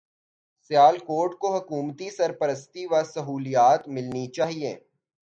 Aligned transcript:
سیالکوٹ 0.69 1.31
کو 1.39 1.47
حکومتی 1.57 2.09
سرپرستی 2.09 2.85
و 2.85 3.03
سہولیات 3.13 3.87
ملنی 3.87 4.25
چاہیے 4.35 4.73